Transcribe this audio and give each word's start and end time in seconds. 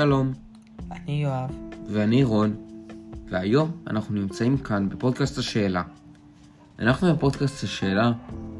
שלום, 0.00 0.32
אני 0.90 1.22
יואב. 1.22 1.50
ואני 1.86 2.24
רון, 2.24 2.56
והיום 3.30 3.70
אנחנו 3.86 4.14
נמצאים 4.14 4.58
כאן 4.58 4.88
בפודקאסט 4.88 5.38
השאלה. 5.38 5.82
אנחנו 6.78 7.14
בפודקאסט 7.14 7.64
השאלה, 7.64 8.12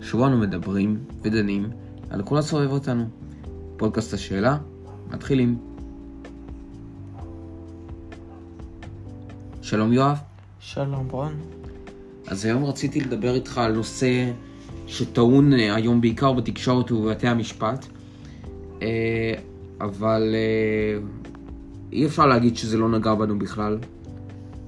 שבו 0.02 0.26
אנו 0.26 0.38
מדברים 0.38 1.04
ודנים 1.22 1.70
על 2.10 2.22
כל 2.22 2.38
הסובב 2.38 2.70
אותנו. 2.70 3.04
פודקאסט 3.76 4.14
השאלה, 4.14 4.58
מתחילים. 5.10 5.58
שלום 9.62 9.92
יואב. 9.92 10.18
שלום 10.58 11.08
רון. 11.10 11.40
אז 12.26 12.44
היום 12.44 12.64
רציתי 12.64 13.00
לדבר 13.00 13.34
איתך 13.34 13.58
על 13.58 13.72
נושא 13.72 14.32
שטעון 14.86 15.52
אה, 15.52 15.74
היום 15.74 16.00
בעיקר 16.00 16.32
בתקשורת 16.32 16.92
ובבתי 16.92 17.28
המשפט, 17.28 17.86
אה, 18.82 19.34
אבל 19.80 20.34
אה, 20.34 20.98
אי 21.92 22.06
אפשר 22.06 22.26
להגיד 22.26 22.56
שזה 22.56 22.78
לא 22.78 22.88
נגע 22.88 23.14
בנו 23.14 23.38
בכלל, 23.38 23.78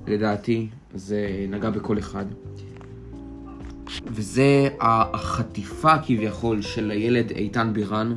לדעתי, 0.07 0.69
זה 0.95 1.47
נגע 1.49 1.71
בכל 1.71 1.99
אחד. 1.99 2.25
וזה 4.07 4.69
החטיפה 4.81 5.99
כביכול 6.07 6.63
של 6.63 6.91
הילד 6.91 7.31
איתן 7.31 7.73
בירן, 7.73 8.15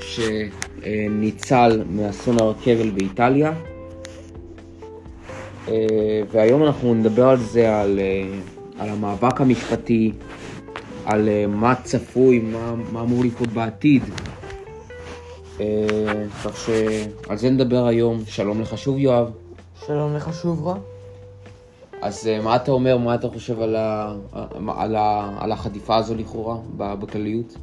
שניצל 0.00 1.82
מאסון 1.90 2.38
הרכבל 2.40 2.90
באיטליה. 2.90 3.52
והיום 6.32 6.64
אנחנו 6.64 6.94
נדבר 6.94 7.28
על 7.28 7.38
זה, 7.38 7.80
על, 7.80 8.00
על 8.78 8.88
המאבק 8.88 9.40
המשפטי, 9.40 10.12
על 11.04 11.28
מה 11.48 11.74
צפוי, 11.74 12.38
מה, 12.38 12.74
מה 12.92 13.00
אמור 13.00 13.24
לקרות 13.24 13.48
בעתיד. 13.48 14.02
כך 16.44 16.56
שעל 16.56 17.36
זה 17.36 17.50
נדבר 17.50 17.86
היום. 17.86 18.20
שלום 18.26 18.60
לך 18.60 18.78
שוב 18.78 18.98
יואב. 18.98 19.30
שלום 19.86 20.14
לך 20.14 20.34
שוב 20.42 20.60
רון. 20.60 20.80
אז 22.02 22.30
מה 22.42 22.56
אתה 22.56 22.70
אומר, 22.70 22.98
מה 22.98 23.14
אתה 23.14 23.28
חושב 23.28 23.60
על, 23.60 23.76
ה, 23.76 24.14
על, 24.76 24.96
ה, 24.96 25.36
על 25.38 25.52
החטיפה 25.52 25.96
הזו 25.96 26.14
לכאורה, 26.14 26.56
בכלליות? 26.76 27.56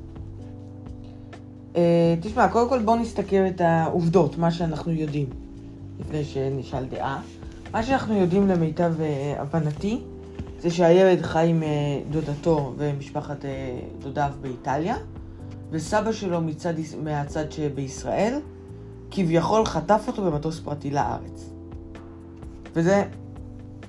תשמע, 2.21 2.47
קודם 2.47 2.69
כל 2.69 2.79
בואו 2.79 2.95
נסתכל 2.95 3.35
את 3.47 3.61
העובדות, 3.61 4.37
מה 4.37 4.51
שאנחנו 4.51 4.91
יודעים, 4.91 5.27
לפני 5.99 6.23
שנשאל 6.23 6.85
דעה. 6.85 7.21
מה 7.71 7.83
שאנחנו 7.83 8.17
יודעים 8.17 8.47
למיטב 8.47 8.93
הבנתי, 9.37 9.99
זה 10.59 10.71
שהילד 10.71 11.21
חי 11.21 11.47
עם 11.49 11.63
דודתו 12.09 12.73
ומשפחת 12.77 13.45
דודיו 13.99 14.31
באיטליה, 14.41 14.95
וסבא 15.73 16.11
שלו 16.11 16.41
מצד, 16.41 16.73
מהצד 17.03 17.51
שבישראל, 17.51 18.39
כביכול 19.11 19.65
חטף 19.65 20.03
אותו 20.07 20.23
במטוס 20.25 20.59
פרטי 20.59 20.91
לארץ. 20.91 21.49
וזה, 22.73 23.03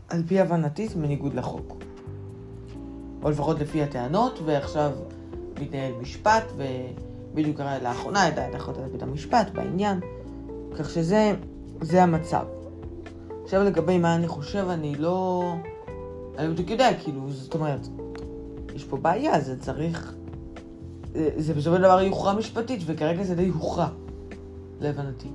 על 0.09 0.23
פי 0.27 0.41
הבנתי, 0.41 0.89
זה 0.89 0.95
בניגוד 0.95 1.35
לחוק. 1.35 1.77
או 3.23 3.31
לפחות 3.31 3.61
לפי 3.61 3.83
הטענות, 3.83 4.39
ועכשיו 4.45 4.91
מתנהל 5.61 5.93
משפט, 6.01 6.45
ובדיוק 6.57 7.57
קרה 7.57 7.79
לאחרונה 7.79 8.23
הייתה 8.23 8.49
את 8.49 8.55
החלטת 8.55 8.81
בית 8.93 9.03
המשפט 9.03 9.51
בעניין, 9.55 10.01
כך 10.79 10.91
שזה 10.91 11.35
זה 11.81 12.03
המצב. 12.03 12.45
עכשיו 13.45 13.65
לגבי 13.65 13.99
מה 13.99 14.15
אני 14.15 14.29
חושב, 14.29 14.67
אני 14.69 14.95
לא... 14.95 15.53
אני 16.39 16.49
בדיוק 16.49 16.71
יודע, 16.71 16.91
כאילו, 17.03 17.31
זאת 17.31 17.55
אומרת, 17.55 17.89
יש 18.75 18.85
פה 18.85 18.97
בעיה, 18.97 19.41
זה 19.41 19.61
צריך... 19.61 20.15
זה 21.15 21.55
בסופו 21.55 21.77
של 21.77 21.83
דבר 21.83 22.03
יוכרע 22.03 22.35
משפטית, 22.35 22.81
וכרגע 22.87 23.25
זה 23.25 23.35
די 23.35 23.49
הוכרע, 23.49 23.89
להבנתי. 24.81 25.29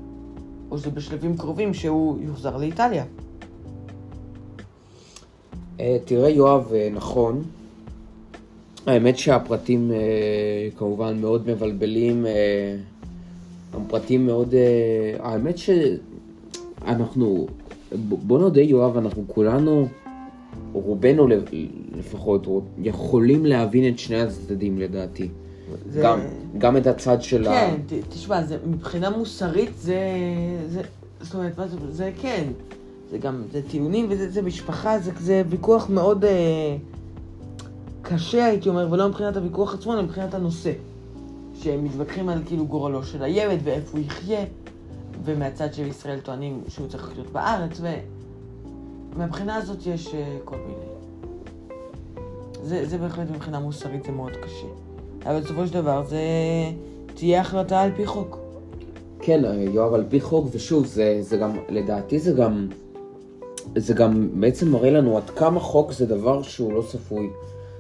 או 0.72 0.78
שזה 0.78 0.90
בשלבים 0.90 1.38
קרובים 1.38 1.74
שהוא 1.74 2.18
יוחזר 2.22 2.58
לאיטליה. 2.58 3.06
תראה 6.06 6.30
יואב, 6.30 6.72
נכון. 6.94 7.44
האמת 8.86 9.18
שהפרטים 9.18 9.92
כמובן 10.78 11.22
מאוד 11.22 11.50
מבלבלים, 11.50 12.26
הם 13.74 13.82
פרטים 13.88 14.26
מאוד... 14.26 14.54
האמת 15.20 15.56
שאנחנו, 15.58 17.48
בוא 18.02 18.40
נודה 18.40 18.62
יואב, 18.62 18.98
אנחנו 18.98 19.24
כולנו, 19.28 19.88
רובנו 20.74 21.28
לפחות, 21.98 22.48
יכולים 22.82 23.46
להבין 23.46 23.94
את 23.94 24.00
שני 24.00 24.22
הצדדים 24.22 24.80
לדעתי. 24.80 25.30
זה... 25.90 26.02
גם, 26.02 26.20
גם 26.58 26.78
את 26.78 26.88
הצד 26.88 27.22
של 27.22 27.44
כן, 27.44 27.52
ה... 27.52 27.90
כן, 27.90 27.98
תשמע, 28.10 28.44
זה, 28.44 28.58
מבחינה 28.66 29.10
מוסרית 29.10 29.72
זה, 29.78 30.00
זה, 30.70 30.82
זאת 31.22 31.34
אומרת, 31.34 31.56
זה, 31.56 31.78
זה 31.92 32.12
כן, 32.22 32.44
זה 33.12 33.18
גם, 33.18 33.44
זה 33.52 33.62
טיעונים 33.70 34.06
וזה 34.10 34.30
זה 34.30 34.42
משפחה, 34.42 35.00
זה, 35.00 35.12
זה 35.20 35.42
ויכוח 35.50 35.90
מאוד 35.90 36.26
אה, 36.26 36.76
קשה 38.02 38.46
הייתי 38.46 38.70
אומר, 38.70 38.88
ולא 38.92 39.08
מבחינת 39.08 39.38
הוויכוח 39.38 39.74
עצמו, 39.74 39.94
אלא 39.94 40.02
מבחינת 40.02 40.34
הנושא. 40.34 40.72
שהם 41.64 41.84
מתווכחים 41.84 42.30
על 42.30 42.42
כאילו 42.46 42.68
גורלו 42.68 43.04
של 43.04 43.24
הילד 43.24 43.60
ואיפה 43.64 43.98
הוא 43.98 44.06
יחיה, 44.06 44.46
ומהצד 45.26 45.74
של 45.74 45.88
ישראל 45.88 46.20
טוענים 46.20 46.64
שהוא 46.68 46.88
צריך 46.88 47.12
לחיות 47.12 47.28
בארץ, 47.28 47.82
ומהבחינה 49.14 49.56
הזאת 49.56 49.86
יש 49.86 50.16
אה, 50.16 50.38
כל 50.46 50.56
מיני. 50.58 50.90
זה, 52.64 52.88
זה 52.88 52.98
בהחלט 52.98 53.30
מבחינה 53.30 53.60
מוסרית 53.60 54.04
זה 54.04 54.12
מאוד 54.12 54.32
קשה. 54.32 54.89
אבל 55.26 55.40
בסופו 55.40 55.68
של 55.68 55.74
דבר 55.74 56.04
זה 56.04 56.22
תהיה 57.14 57.42
החלטה 57.42 57.82
על 57.82 57.92
פי 57.96 58.06
חוק. 58.06 58.38
כן, 59.22 59.42
יואב, 59.74 59.94
על 59.94 60.06
פי 60.10 60.22
חוק, 60.22 60.48
ושוב, 60.52 60.86
זה, 60.86 61.18
זה 61.22 61.38
גם, 61.38 61.58
לדעתי 61.70 62.20
זה 62.20 62.32
גם, 62.32 62.68
זה 63.76 63.94
גם 63.94 64.30
בעצם 64.40 64.72
מראה 64.72 64.92
לנו 64.92 65.18
עד 65.18 65.30
כמה 65.30 65.60
חוק 65.60 65.92
זה 65.92 66.06
דבר 66.06 66.42
שהוא 66.42 66.74
לא 66.74 66.82
צפוי. 66.82 67.30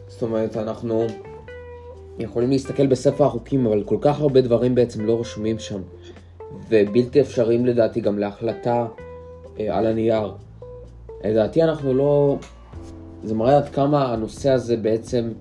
זאת 0.07 0.21
אומרת, 0.21 0.57
אנחנו 0.57 1.07
יכולים 2.19 2.49
להסתכל 2.49 2.87
בספר 2.87 3.25
החוקים, 3.25 3.65
אבל 3.65 3.83
כל 3.83 3.97
כך 4.01 4.19
הרבה 4.19 4.41
דברים 4.41 4.75
בעצם 4.75 5.05
לא 5.05 5.19
רשומים 5.19 5.59
שם, 5.59 5.81
ובלתי 6.69 7.21
אפשריים 7.21 7.65
לדעתי 7.65 8.01
גם 8.01 8.19
להחלטה 8.19 8.87
אה, 9.59 9.77
על 9.77 9.85
הנייר. 9.85 10.33
לדעתי 11.23 11.63
אנחנו 11.63 11.93
לא... 11.93 12.37
זה 13.23 13.35
מראה 13.35 13.57
עד 13.57 13.69
כמה 13.69 14.13
הנושא 14.13 14.49
הזה 14.49 14.77
בעצם... 14.77 15.31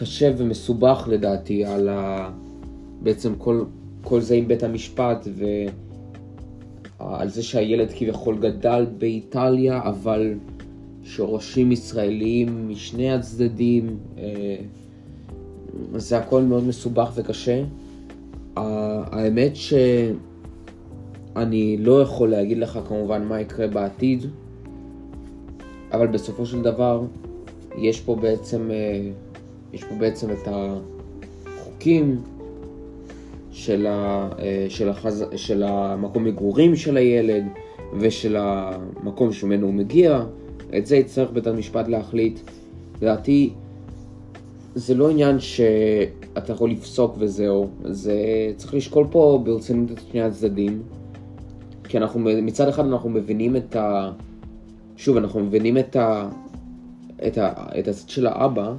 קשה 0.00 0.30
ומסובך 0.36 1.08
לדעתי 1.10 1.64
על 1.64 1.88
ה... 1.88 2.30
בעצם 3.02 3.34
כל, 3.38 3.64
כל 4.02 4.20
זה 4.20 4.34
עם 4.34 4.48
בית 4.48 4.62
המשפט 4.62 5.28
ועל 7.00 7.28
זה 7.28 7.42
שהילד 7.42 7.92
כביכול 7.92 8.38
גדל 8.38 8.86
באיטליה 8.98 9.80
אבל 9.82 10.34
שורשים 11.02 11.72
ישראליים 11.72 12.68
משני 12.68 13.12
הצדדים 13.12 13.98
אה, 14.18 14.56
זה 15.94 16.18
הכל 16.18 16.42
מאוד 16.42 16.66
מסובך 16.66 17.12
וקשה. 17.14 17.64
האמת 18.56 19.52
שאני 19.56 21.76
לא 21.78 22.02
יכול 22.02 22.30
להגיד 22.30 22.58
לך 22.58 22.78
כמובן 22.88 23.24
מה 23.24 23.40
יקרה 23.40 23.66
בעתיד 23.66 24.26
אבל 25.92 26.06
בסופו 26.06 26.46
של 26.46 26.62
דבר 26.62 27.02
יש 27.78 28.00
פה 28.00 28.16
בעצם 28.16 28.70
אה, 28.70 29.10
יש 29.72 29.84
פה 29.84 29.94
בעצם 29.94 30.30
את 30.30 30.48
החוקים 31.46 32.20
של, 33.50 33.86
ה, 33.86 34.28
אה, 34.38 34.66
של, 34.68 34.88
החז, 34.88 35.24
של 35.36 35.62
המקום 35.62 36.24
מגורים 36.24 36.76
של 36.76 36.96
הילד 36.96 37.44
ושל 38.00 38.36
המקום 38.38 39.32
שממנו 39.32 39.66
הוא 39.66 39.74
מגיע. 39.74 40.24
את 40.78 40.86
זה 40.86 40.96
יצטרך 40.96 41.30
בית 41.30 41.46
המשפט 41.46 41.88
להחליט. 41.88 42.40
לדעתי, 43.02 43.52
זה 44.74 44.94
לא 44.94 45.10
עניין 45.10 45.40
שאתה 45.40 46.52
יכול 46.52 46.70
לפסוק 46.70 47.14
וזהו, 47.18 47.68
זה 47.84 48.16
צריך 48.56 48.74
לשקול 48.74 49.06
פה 49.10 49.40
ברצינות 49.44 49.90
את 49.90 50.00
שני 50.10 50.22
הצדדים. 50.22 50.82
כי 51.84 51.98
אנחנו, 51.98 52.20
מצד 52.20 52.68
אחד 52.68 52.84
אנחנו 52.84 53.10
מבינים 53.10 53.56
את 53.56 53.76
ה... 53.76 54.10
שוב, 54.96 55.16
אנחנו 55.16 55.40
מבינים 55.40 55.78
את 55.78 55.96
ה... 55.96 56.28
את, 57.26 57.38
ה... 57.38 57.52
את 57.78 57.88
הצד 57.88 58.08
של 58.08 58.26
האבא, 58.26 58.74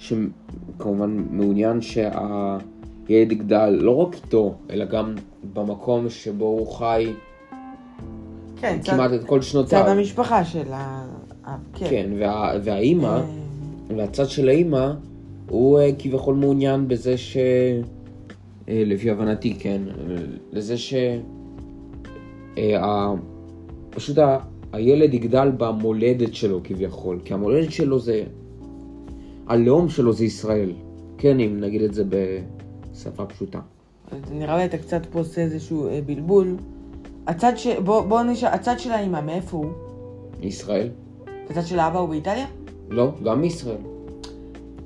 שכמובן 0.00 1.24
מעוניין 1.30 1.80
שהילד 1.80 3.32
יגדל 3.32 3.68
לא 3.68 3.96
רק 3.96 4.14
איתו, 4.14 4.54
אלא 4.70 4.84
גם 4.84 5.14
במקום 5.54 6.08
שבו 6.08 6.44
הוא 6.44 6.72
חי 6.72 7.12
כן, 8.60 8.78
כמעט 8.84 9.10
צד, 9.10 9.16
את 9.16 9.24
כל 9.24 9.42
שנותיו. 9.42 9.82
צד 9.82 9.88
המשפחה 9.88 10.44
של 10.44 10.72
ה... 10.72 11.06
כן, 11.74 11.86
כן 11.90 12.10
וה, 12.18 12.52
והאימא, 12.62 13.06
אה. 13.06 13.22
והצד 13.96 14.28
של 14.28 14.48
האימא, 14.48 14.92
הוא 15.48 15.78
אה, 15.78 15.90
כביכול 15.98 16.34
מעוניין 16.34 16.88
בזה 16.88 17.18
ש... 17.18 17.36
אה, 18.68 18.82
לפי 18.86 19.10
הבנתי, 19.10 19.54
כן, 19.54 19.82
לזה 20.52 20.78
ש... 20.78 20.94
פשוט 23.90 24.18
הילד 24.72 25.14
יגדל 25.14 25.50
במולדת 25.56 26.34
שלו 26.34 26.60
כביכול, 26.64 27.18
כי 27.24 27.34
המולדת 27.34 27.72
שלו 27.72 27.98
זה 27.98 28.24
הלאום 29.50 29.88
שלו 29.88 30.12
זה 30.12 30.24
ישראל. 30.24 30.72
כן, 31.18 31.40
אם 31.40 31.60
נגיד 31.60 31.82
את 31.82 31.94
זה 31.94 32.04
בשפה 32.04 33.26
פשוטה. 33.26 33.60
נראה 34.30 34.56
לי 34.56 34.64
אתה 34.64 34.78
קצת 34.78 35.06
פה 35.06 35.18
עושה 35.18 35.40
איזשהו 35.40 35.88
אה, 35.88 36.00
בלבול. 36.06 36.56
הצד 37.26 37.52
ש... 37.56 37.66
בוא, 37.66 38.00
בוא 38.00 38.22
נשאל, 38.22 38.48
הצד 38.48 38.78
של 38.78 38.90
האמא, 38.90 39.20
מאיפה 39.20 39.56
הוא? 39.56 39.70
ישראל? 40.42 40.88
הצד 41.50 41.66
של 41.66 41.78
האבא 41.78 41.98
הוא 41.98 42.08
באיטליה? 42.08 42.46
לא, 42.88 43.10
גם 43.24 43.40
מישראל. 43.40 43.76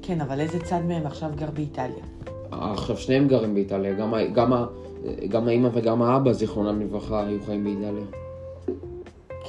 כן, 0.03 0.21
אבל 0.21 0.41
איזה 0.41 0.59
צד 0.59 0.81
מהם 0.89 1.07
עכשיו 1.07 1.31
גר 1.37 1.51
באיטליה? 1.51 2.05
עכשיו 2.51 2.97
שניהם 2.97 3.29
גרים 3.29 3.55
באיטליה, 3.55 3.95
גם, 3.95 4.15
גם, 4.35 4.53
גם 5.29 5.49
האמא 5.49 5.69
וגם 5.75 6.03
האבא, 6.03 6.33
זיכרונם 6.33 6.81
לברכה, 6.81 7.27
היו 7.27 7.39
חיים 7.47 7.65
באיטליה. 7.65 8.05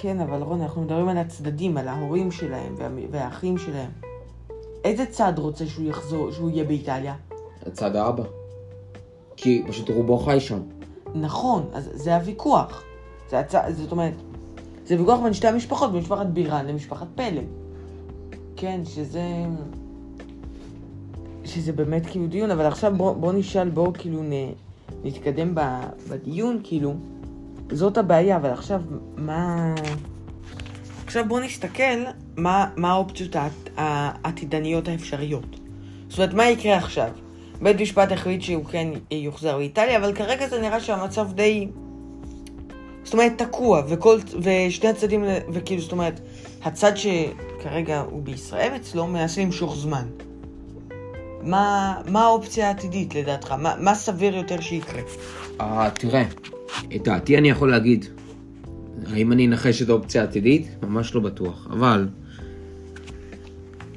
כן, 0.01 0.19
אבל 0.19 0.41
רון, 0.41 0.61
אנחנו 0.61 0.81
מדברים 0.81 1.07
על 1.07 1.17
הצדדים, 1.17 1.77
על 1.77 1.87
ההורים 1.87 2.31
שלהם 2.31 2.75
וה... 2.77 2.89
והאחים 3.11 3.57
שלהם. 3.57 4.04
איזה 4.85 5.05
צד 5.05 5.33
רוצה 5.37 5.65
שהוא 5.65 5.89
יחזור, 5.89 6.31
שהוא 6.31 6.49
יהיה 6.49 6.63
באיטליה? 6.63 7.15
צד 7.73 7.95
האבא. 7.95 8.23
כי 9.37 9.63
פשוט 9.67 9.89
רובו 9.89 10.17
חי 10.17 10.39
שם. 10.39 10.59
נכון, 11.15 11.69
אז 11.73 11.89
זה 11.93 12.15
הוויכוח. 12.15 12.83
זה 13.29 13.39
הצ... 13.39 13.55
זאת 13.71 13.91
אומרת, 13.91 14.13
זה 14.85 14.99
ויכוח 14.99 15.19
בין 15.19 15.33
שתי 15.33 15.47
המשפחות, 15.47 15.91
בין 15.91 16.01
משפחת 16.01 16.25
בירן 16.25 16.65
למשפחת 16.65 17.07
פלג. 17.15 17.45
כן, 18.55 18.81
שזה... 18.85 19.23
שזה 21.45 21.73
באמת 21.73 22.05
כאילו 22.05 22.27
דיון, 22.27 22.51
אבל 22.51 22.65
עכשיו 22.65 22.93
בוא, 22.97 23.13
בוא 23.13 23.33
נשאל, 23.33 23.69
בוא 23.69 23.93
כאילו 23.93 24.23
נ... 24.23 24.31
נתקדם 25.03 25.55
ב... 25.55 25.61
בדיון, 26.09 26.59
כאילו. 26.63 26.93
זאת 27.71 27.97
הבעיה, 27.97 28.35
אבל 28.37 28.49
עכשיו 28.49 28.81
מה... 29.17 29.73
עכשיו 31.15 31.29
בוא 31.29 31.39
נסתכל 31.39 32.03
מה, 32.37 32.67
מה 32.75 32.91
האופציות 32.91 33.35
העת- 33.35 33.69
העתידניות 34.23 34.87
האפשריות. 34.87 35.59
זאת 36.09 36.17
אומרת, 36.19 36.33
מה 36.33 36.49
יקרה 36.49 36.77
עכשיו? 36.77 37.09
בית 37.61 37.81
משפט 37.81 38.11
החליט 38.11 38.41
שהוא 38.41 38.65
כן 38.65 38.87
יוחזר 39.11 39.57
לאיטליה, 39.57 39.97
אבל 39.97 40.13
כרגע 40.13 40.47
זה 40.47 40.61
נראה 40.61 40.79
שהמצב 40.79 41.33
די... 41.33 41.67
זאת 43.03 43.13
אומרת, 43.13 43.31
תקוע, 43.37 43.81
וכל, 43.87 44.17
ושני 44.41 44.89
הצדדים, 44.89 45.23
וכאילו, 45.53 45.81
זאת 45.81 45.91
אומרת, 45.91 46.19
הצד 46.63 46.91
שכרגע 46.95 47.99
הוא 47.99 48.21
בישראל 48.23 48.71
אצלו 48.75 49.07
מנסה 49.07 49.41
למשוך 49.41 49.75
זמן. 49.75 50.05
מה, 51.41 51.95
מה 52.07 52.23
האופציה 52.23 52.67
העתידית 52.67 53.15
לדעתך? 53.15 53.51
מה, 53.51 53.75
מה 53.79 53.95
סביר 53.95 54.35
יותר 54.35 54.61
שיקרה? 54.61 55.01
אה, 55.61 55.89
תראה, 55.93 56.23
את 56.95 57.03
דעתי 57.03 57.37
אני 57.37 57.49
יכול 57.49 57.71
להגיד. 57.71 58.05
האם 59.13 59.31
אני 59.31 59.47
אנחש 59.47 59.81
את 59.81 59.89
האופציה 59.89 60.21
העתידית? 60.21 60.67
ממש 60.83 61.15
לא 61.15 61.21
בטוח. 61.21 61.67
אבל, 61.71 62.07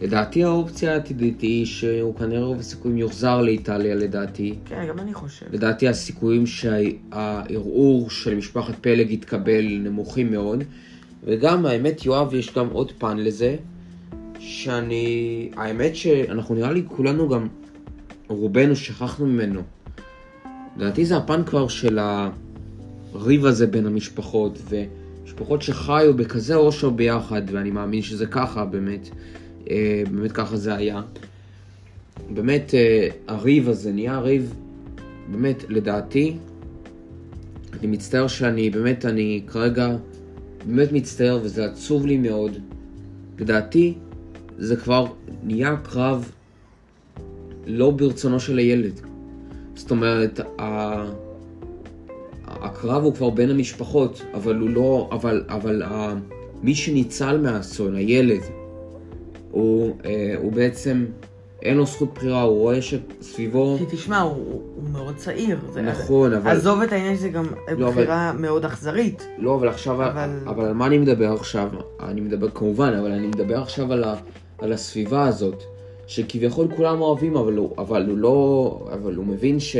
לדעתי 0.02 0.44
האופציה 0.44 0.92
העתידית 0.92 1.40
היא 1.40 1.66
שהוא 1.66 2.14
כנראה 2.14 2.44
רוב 2.44 2.58
הסיכויים 2.58 2.98
יוחזר 2.98 3.42
לאיטליה, 3.42 3.94
לדעתי. 3.94 4.54
כן, 4.64 4.86
גם 4.88 4.98
אני 4.98 5.14
חושב. 5.14 5.46
לדעתי 5.52 5.88
הסיכויים 5.88 6.46
שהערעור 6.46 8.10
של 8.10 8.34
משפחת 8.34 8.74
פלג 8.80 9.10
יתקבל 9.10 9.64
נמוכים 9.64 10.30
מאוד. 10.30 10.64
וגם, 11.24 11.66
האמת, 11.66 12.06
יואב, 12.06 12.34
יש 12.34 12.54
גם 12.54 12.68
עוד 12.68 12.92
פן 12.98 13.16
לזה, 13.16 13.56
שאני... 14.38 15.50
האמת 15.56 15.96
שאנחנו 15.96 16.54
נראה 16.54 16.72
לי 16.72 16.82
כולנו 16.88 17.28
גם, 17.28 17.48
רובנו 18.28 18.76
שכחנו 18.76 19.26
ממנו. 19.26 19.60
לדעתי 20.76 21.04
זה 21.04 21.16
הפן 21.16 21.44
כבר 21.44 21.68
של 21.68 21.98
הריב 23.14 23.46
הזה 23.46 23.66
בין 23.66 23.86
המשפחות, 23.86 24.58
ומשפחות 24.68 25.62
שחיו 25.62 26.16
בכזה 26.16 26.54
אושר 26.54 26.90
ביחד, 26.90 27.42
ואני 27.52 27.70
מאמין 27.70 28.02
שזה 28.02 28.26
ככה 28.26 28.64
באמת, 28.64 29.08
אה, 29.70 30.02
באמת 30.10 30.32
ככה 30.32 30.56
זה 30.56 30.74
היה. 30.74 31.02
באמת 32.34 32.74
אה, 32.74 33.08
הריב 33.26 33.68
הזה 33.68 33.92
נהיה 33.92 34.18
ריב, 34.18 34.54
באמת 35.30 35.64
לדעתי, 35.68 36.36
אני 37.78 37.86
מצטער 37.86 38.26
שאני, 38.26 38.70
באמת 38.70 39.04
אני 39.04 39.42
כרגע, 39.46 39.96
באמת 40.66 40.92
מצטער 40.92 41.40
וזה 41.42 41.64
עצוב 41.64 42.06
לי 42.06 42.16
מאוד. 42.16 42.58
לדעתי 43.38 43.94
זה 44.58 44.76
כבר 44.76 45.06
נהיה 45.42 45.76
קרב 45.76 46.30
לא 47.66 47.90
ברצונו 47.90 48.40
של 48.40 48.58
הילד. 48.58 49.00
זאת 49.74 49.90
אומרת, 49.90 50.40
ה... 50.60 51.27
הקרב 52.68 53.04
הוא 53.04 53.14
כבר 53.14 53.30
בין 53.30 53.50
המשפחות, 53.50 54.22
אבל 54.34 54.56
הוא 54.58 54.68
לא, 54.70 55.08
אבל, 55.12 55.44
אבל 55.48 55.82
ה... 55.82 56.14
מי 56.62 56.74
שניצל 56.74 57.40
מהאסון, 57.40 57.94
הילד, 57.96 58.40
הוא, 59.50 59.96
אה, 60.04 60.34
הוא 60.42 60.52
בעצם, 60.52 61.04
אין 61.62 61.76
לו 61.76 61.86
זכות 61.86 62.14
בחירה, 62.14 62.42
הוא 62.42 62.58
רואה 62.58 62.78
שסביבו... 62.82 63.76
כי 63.78 63.96
תשמע, 63.96 64.20
הוא, 64.20 64.32
הוא 64.76 64.90
מאוד 64.92 65.16
צעיר. 65.16 65.58
זה- 65.72 65.82
נכון, 65.82 66.32
אבל... 66.32 66.50
עזוב 66.50 66.80
את 66.82 66.92
העניין 66.92 67.16
שזה 67.16 67.28
גם 67.28 67.44
לא, 67.76 67.90
בחירה 67.90 68.32
מאוד 68.32 68.64
אכזרית. 68.64 69.28
לא, 69.38 69.54
אבל 69.54 69.68
עכשיו, 69.68 69.94
אבל- 69.94 70.04
אבל... 70.08 70.28
אבל 70.48 70.64
על 70.64 70.72
מה 70.74 70.86
אני 70.86 70.98
מדבר 70.98 71.32
עכשיו? 71.32 71.68
אני 72.02 72.20
מדבר 72.20 72.48
כמובן, 72.50 72.92
אבל 73.00 73.10
אני 73.12 73.26
מדבר 73.26 73.60
עכשיו 73.62 73.92
על, 73.92 74.04
ה... 74.04 74.14
על 74.58 74.72
הסביבה 74.72 75.26
הזאת, 75.28 75.62
שכביכול 76.06 76.66
כולם 76.76 77.00
אוהבים, 77.00 77.36
אבל 77.36 77.56
הוא, 77.56 77.74
אבל 77.78 78.06
הוא 78.08 78.18
לא, 78.18 78.78
אבל 78.92 79.14
הוא 79.14 79.26
מבין 79.26 79.60
ש... 79.60 79.76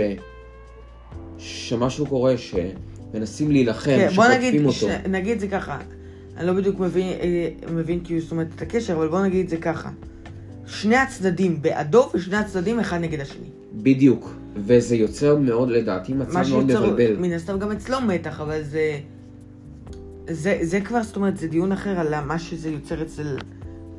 שמשהו 1.38 2.06
קורה, 2.06 2.34
שמנסים 2.38 3.50
להילחם, 3.50 3.90
כן, 3.90 4.08
בוא 4.14 4.24
שחוטפים 4.24 4.48
נגיד, 4.48 4.60
אותו. 4.64 4.72
ש... 4.72 4.84
נגיד 5.08 5.32
את 5.32 5.40
זה 5.40 5.48
ככה. 5.48 5.78
אני 6.36 6.46
לא 6.46 6.52
בדיוק 6.52 6.80
מבין, 6.80 7.06
אה, 7.20 7.48
מבין 7.72 8.00
כאילו, 8.04 8.20
זאת 8.20 8.30
אומרת, 8.30 8.46
את 8.56 8.62
הקשר, 8.62 8.92
אבל 8.92 9.08
בוא 9.08 9.22
נגיד 9.22 9.44
את 9.44 9.48
זה 9.48 9.56
ככה. 9.56 9.90
שני 10.66 10.96
הצדדים 10.96 11.62
בעדו 11.62 12.10
ושני 12.14 12.36
הצדדים 12.36 12.80
אחד 12.80 13.00
נגד 13.00 13.20
השני. 13.20 13.48
בדיוק, 13.74 14.34
וזה 14.56 14.96
יוצר 14.96 15.36
מאוד, 15.36 15.68
לדעתי, 15.68 16.12
מצב 16.12 16.32
מה 16.32 16.42
מאוד 16.48 16.66
שיוצר, 16.68 16.86
מבלבל. 16.86 17.16
מן 17.16 17.32
הסתם 17.32 17.58
גם 17.58 17.72
אצלו 17.72 18.00
מתח, 18.00 18.40
אבל 18.40 18.62
זה... 18.62 18.98
זה, 20.30 20.58
זה 20.62 20.80
כבר, 20.80 21.02
זאת 21.02 21.16
אומרת, 21.16 21.36
זה 21.36 21.48
דיון 21.48 21.72
אחר 21.72 22.00
על 22.00 22.24
מה 22.24 22.38
שזה 22.38 22.68
יוצר 22.70 23.02
אצל, 23.02 23.36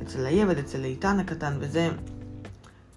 אצל 0.02 0.26
הילד, 0.26 0.58
אצל 0.58 0.84
איתן 0.84 1.20
הקטן, 1.20 1.52
וזה... 1.60 1.88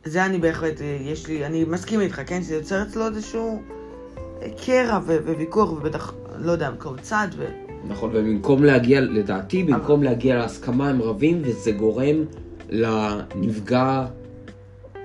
זה 0.06 0.26
אני 0.26 0.38
בהחלט, 0.38 0.82
אה, 0.82 0.98
יש 1.02 1.28
לי, 1.28 1.46
אני 1.46 1.64
מסכים 1.64 2.02
איתך, 2.02 2.22
כן? 2.26 2.42
שזה 2.44 2.56
יוצר 2.56 2.84
אצלו 2.84 3.08
איזשהו 3.08 3.62
קרע 4.66 5.00
ו- 5.06 5.18
וויכוח, 5.36 5.72
ובטח, 5.72 6.14
לא 6.40 6.52
יודע, 6.52 6.72
כל 6.78 6.98
צד, 7.02 7.28
ו... 7.38 7.46
נכון, 7.88 8.10
ובמקום 8.14 8.64
להגיע, 8.64 9.02
לדעתי, 9.02 9.64
במקום 9.64 10.04
להגיע 10.04 10.36
להסכמה 10.38 10.90
הם 10.90 11.02
רבים, 11.02 11.42
וזה 11.46 11.72
גורם 11.72 12.16
לנפגע, 12.70 14.06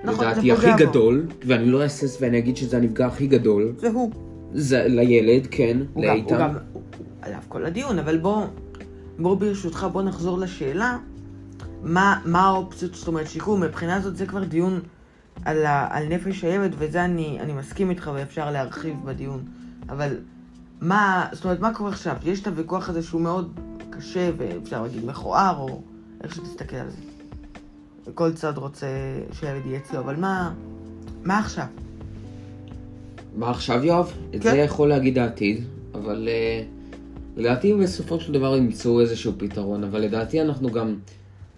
נכון, 0.04 0.24
לדעתי, 0.26 0.52
הכי 0.52 0.66
בו. 0.70 0.76
גדול, 0.78 1.26
ואני 1.46 1.70
לא 1.70 1.82
אהסס 1.82 2.18
ואני 2.20 2.38
אגיד 2.38 2.56
שזה 2.56 2.76
הנפגע 2.76 3.06
הכי 3.06 3.26
גדול, 3.26 3.72
זה 3.78 3.88
הוא. 3.88 4.10
זה 4.52 4.84
לילד, 4.88 5.46
כן, 5.50 5.76
גם, 5.78 5.84
הוא 5.94 6.04
לאיתן. 6.04 6.38
גם, 6.38 6.50
הוא- 6.72 6.82
עליו 7.22 7.38
כל 7.48 7.64
הדיון, 7.64 7.98
אבל 7.98 8.18
בוא, 8.18 8.42
בוא 9.18 9.34
ברשותך, 9.36 9.86
בוא 9.92 10.02
נחזור 10.02 10.38
לשאלה, 10.38 10.98
מה, 11.82 12.20
מה 12.24 12.40
האופציות, 12.48 12.94
זאת 12.94 13.08
אומרת, 13.08 13.26
שיקום, 13.28 13.60
מבחינה 13.60 14.00
זאת 14.00 14.16
זה 14.16 14.26
כבר 14.26 14.44
דיון 14.44 14.80
על, 15.44 15.66
ה, 15.66 15.88
על 15.90 16.08
נפש 16.08 16.44
הילד, 16.44 16.74
וזה 16.78 17.04
אני, 17.04 17.38
אני 17.40 17.52
מסכים 17.52 17.90
איתך 17.90 18.10
ואפשר 18.14 18.50
להרחיב 18.50 18.96
בדיון, 19.04 19.44
אבל 19.88 20.16
מה, 20.80 21.26
זאת 21.32 21.44
אומרת, 21.44 21.60
מה 21.60 21.74
קורה 21.74 21.90
עכשיו? 21.90 22.16
יש 22.24 22.40
את 22.42 22.46
הוויכוח 22.46 22.88
הזה 22.88 23.02
שהוא 23.02 23.20
מאוד 23.20 23.60
קשה, 23.90 24.30
ואפשר 24.36 24.82
להגיד 24.82 25.04
מכוער, 25.04 25.56
או 25.58 25.82
איך 26.24 26.34
שתסתכל 26.34 26.76
על 26.76 26.90
זה. 26.90 26.96
כל 28.14 28.32
צד 28.32 28.58
רוצה 28.58 28.86
שהילד 29.32 29.66
יהיה 29.66 29.78
אצלו, 29.78 30.00
אבל 30.00 30.16
מה, 30.16 30.54
מה 31.24 31.38
עכשיו? 31.38 31.66
מה 33.36 33.50
עכשיו, 33.50 33.84
יואב? 33.84 34.12
את 34.34 34.42
כן. 34.42 34.50
זה 34.50 34.56
יכול 34.56 34.88
להגיד 34.88 35.18
העתיד, 35.18 35.64
אבל 35.94 36.28
אה, 36.28 36.62
לדעתי 37.36 37.74
בסופו 37.74 38.20
של 38.20 38.32
דבר 38.32 38.56
ימצאו 38.56 39.00
איזשהו 39.00 39.32
פתרון, 39.38 39.84
אבל 39.84 40.00
לדעתי 40.00 40.42
אנחנו 40.42 40.70
גם... 40.70 40.94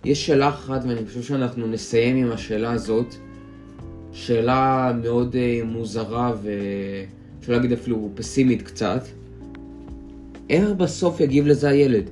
יש 0.05 0.27
שאלה 0.27 0.49
אחת, 0.49 0.81
ואני 0.89 1.07
חושב 1.07 1.23
שאנחנו 1.23 1.67
נסיים 1.67 2.17
עם 2.17 2.33
השאלה 2.33 2.73
הזאת. 2.73 3.15
שאלה 4.12 4.93
מאוד 5.02 5.37
אה, 5.37 5.61
מוזרה 5.64 6.33
ואפשר 6.43 7.52
להגיד 7.52 7.73
אפילו 7.73 8.11
פסימית 8.14 8.62
קצת. 8.62 9.05
איך 10.50 10.69
בסוף 10.76 11.21
יגיב 11.21 11.47
לזה 11.47 11.69
הילד? 11.69 12.11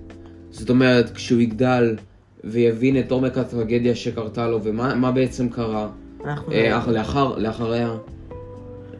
זאת 0.51 0.71
אומרת, 0.71 1.11
כשהוא 1.11 1.41
יגדל 1.41 1.97
ויבין 2.45 2.99
את 2.99 3.11
עומק 3.11 3.39
הטרגדיה 3.39 3.95
שקרתה 3.95 4.49
לו 4.49 4.61
ומה 4.63 4.95
מה 4.95 5.13
בעצם 5.13 5.49
קרה, 5.49 5.89
אנחנו... 6.25 6.53
אה, 6.53 6.79
אח- 6.79 6.89
לאחר, 6.89 7.39
לאחריה, 7.39 7.95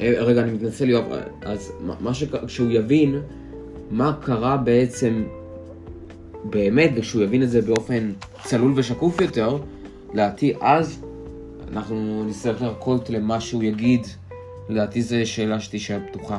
אה, 0.01 0.15
רגע, 0.19 0.43
אני 0.43 0.53
מתנצל, 0.53 0.89
יואב, 0.91 1.05
אז 1.43 1.73
מה- 1.81 1.95
מה 2.01 2.15
שק... 2.15 2.45
כשהוא 2.47 2.71
יבין 2.71 3.21
מה 3.91 4.13
קרה 4.21 4.57
בעצם 4.57 5.25
באמת, 6.45 6.91
וכשהוא 6.97 7.23
יבין 7.23 7.43
את 7.43 7.51
זה 7.51 7.63
באופן 7.63 8.11
צלול 8.45 8.73
ושקוף 8.77 9.21
יותר, 9.21 9.57
לדעתי 10.13 10.53
אז 10.61 11.05
אנחנו 11.73 12.25
נצטרך 12.25 12.63
לחכות 12.63 13.11
למה 13.11 13.41
שהוא 13.41 13.63
יגיד. 13.63 14.07
לדעתי 14.69 15.03
זו 15.03 15.17
שאלה 15.25 15.61
שתישאר 15.61 16.01
פתוחה. 16.11 16.39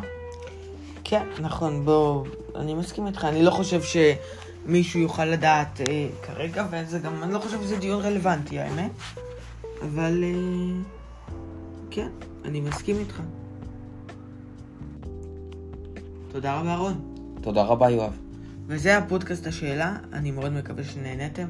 כן, 1.03 1.23
נכון, 1.41 1.85
בוא, 1.85 2.25
אני 2.55 2.73
מסכים 2.73 3.07
איתך, 3.07 3.25
אני 3.25 3.43
לא 3.43 3.51
חושב 3.51 3.81
שמישהו 3.81 4.99
יוכל 4.99 5.25
לדעת 5.25 5.81
אה, 5.81 6.07
כרגע, 6.23 6.65
וזה 6.71 6.99
גם, 6.99 7.23
אני 7.23 7.33
לא 7.33 7.39
חושב 7.39 7.61
שזה 7.61 7.77
דיון 7.77 8.01
רלוונטי, 8.01 8.59
האמת, 8.59 8.91
אבל 9.81 10.23
אה, 10.23 10.29
כן, 11.91 12.09
אני 12.45 12.61
מסכים 12.61 12.99
איתך. 12.99 13.21
תודה 16.31 16.59
רבה, 16.59 16.75
רון. 16.75 17.15
תודה 17.41 17.63
רבה, 17.63 17.89
יואב. 17.89 18.17
וזה 18.67 18.97
הפודקאסט 18.97 19.47
השאלה, 19.47 19.97
אני 20.13 20.31
מאוד 20.31 20.53
מקווה 20.53 20.83
שנהנתם. 20.83 21.47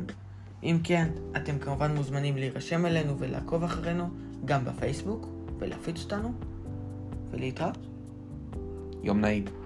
אם 0.64 0.78
כן, 0.84 1.08
אתם 1.38 1.60
כמובן 1.60 1.96
מוזמנים 1.96 2.38
להירשם 2.38 2.86
אלינו 2.86 3.20
ולעקוב 3.20 3.64
אחרינו, 3.64 4.10
גם 4.46 4.66
בפייסבוק, 4.66 5.28
ולהפיץ 5.60 6.04
אותנו, 6.04 6.34
ולהתראות. 7.32 7.78
יום 9.04 9.22
נעים. 9.22 9.59